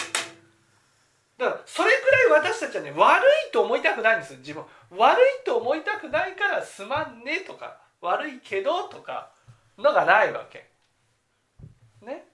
[1.36, 4.64] だからそれぐらい私たちはね悪いと思いたくないんです自分。
[4.96, 9.33] 悪いと思いたくないからすまんねとか悪いけどとか
[9.78, 10.70] のがないわけ。
[12.02, 12.26] ね。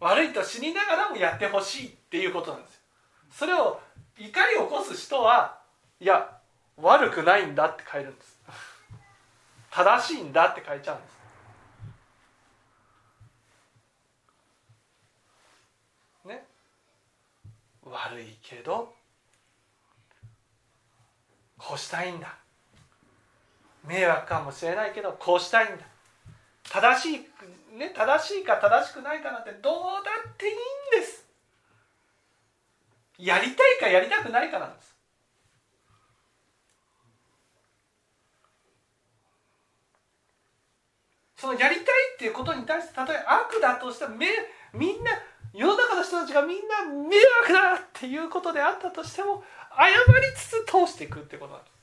[0.00, 2.80] 悪いと死にながらもやってほしいっていうことなんですよ。
[3.30, 3.80] それを
[4.18, 5.58] 怒りを起こす人は
[6.00, 6.38] いや
[6.76, 8.40] 悪くないんだって変えるんです。
[9.70, 11.14] 正しいんだって書いちゃうんです。
[16.28, 16.44] ね。
[17.84, 18.94] 悪いけど
[21.58, 22.36] こうしたいんだ。
[23.84, 25.84] 迷惑かもしれないけどこうしたいんだ。
[26.74, 30.56] 正しいね正しいか正しくないかなんてどうだっていいん
[31.00, 31.24] です
[33.16, 34.96] やりたいかやりたくないかなんです
[41.36, 44.16] そのやりたいっていうことに対してたとえ悪だとしても
[44.72, 45.12] みんな
[45.52, 49.44] 世の中の人たちがみんな迷惑だっていうことであったとしても
[49.78, 51.74] 謝りつつ通していくってことなんです。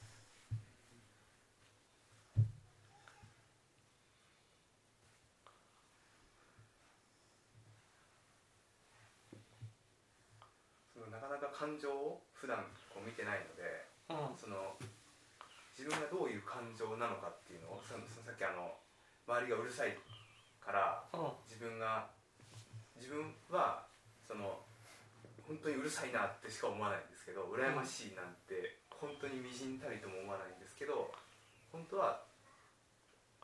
[11.12, 12.58] なかなか感情を普段
[12.90, 14.74] こう見てないので、うん、その
[15.78, 18.74] 自分がどういう感情なのかっていうのをそのさっきあの
[19.30, 19.94] 周りがうるさい
[20.58, 21.06] から
[21.46, 22.10] 自分が
[22.98, 23.86] 自分は
[24.26, 24.58] その
[25.46, 31.14] 本当にうるさいなってしか思わないんですけど羨ましいなんて本当にみじんたりとも思わないんですけど
[31.70, 32.26] 本当は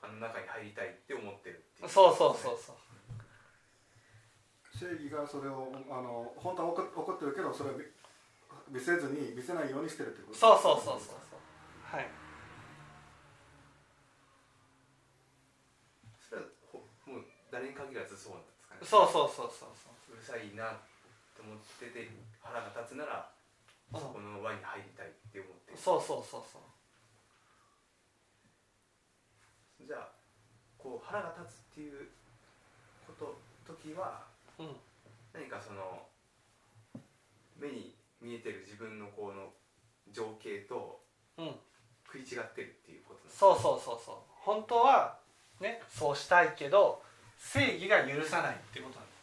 [0.02, 2.88] あの中に入りたいって思ってるっていう、そうそうそうそう。
[4.78, 7.74] 正義がそれをあの本当は怒怒ってるけどそれを
[8.70, 10.38] 見せずに見せないようにしてるってこと？
[10.38, 11.40] そうそうそうそうそう。
[11.96, 12.10] はい。
[17.50, 19.08] 誰に限らずそうなんですかね？
[19.08, 19.70] そうそうそうそう。
[20.12, 20.78] うるさいな
[21.34, 22.12] と思ってて
[22.44, 23.32] 腹が立つなら
[23.96, 25.72] そこの輪に入りたいって思って。
[25.76, 26.62] そうそうそうそう。
[29.88, 30.12] じゃあ
[30.78, 32.12] こう腹が立つっていう
[33.08, 34.28] こと時は、
[34.60, 34.76] うん、
[35.34, 36.04] 何かその
[37.58, 39.54] 目に見えてる自分のこの
[40.12, 41.02] 情景と
[42.06, 44.16] 食い違ってるっていうことなんですか、そうそうそうそう。
[44.28, 45.20] 本当は
[45.60, 47.02] ねそうしたいけど
[47.38, 49.14] 正義が許さないっていうことなんで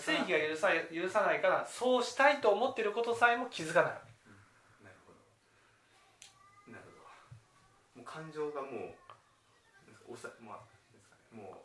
[0.00, 0.06] す。
[0.06, 6.72] 正義が許さ許さないからそうしたいと思ってることさえも気づかない、うん、なるほど。
[6.72, 6.90] なるほ
[7.96, 8.00] ど。
[8.00, 8.68] もう感情がも
[10.08, 10.56] うおさ、まあ
[11.36, 11.56] ね、もう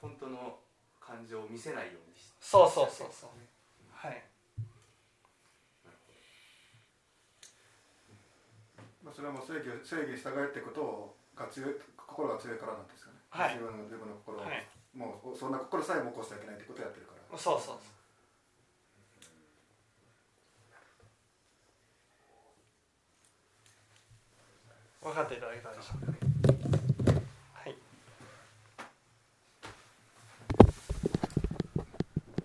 [0.00, 0.58] 本当の
[1.00, 3.30] 感情を見せないようにしてそうそうそうそう、
[3.92, 4.22] はい
[9.01, 14.64] まあ、それはもう正義正義に従えってことが強い心が強いからなんですかね、はい、自分の自分の心を、はい。
[14.96, 17.38] もうそんな心さえも起こしちゃいけないってことをやってるから。
[17.38, 17.76] そうそう。
[25.02, 26.21] 分かっていただけたでしょうか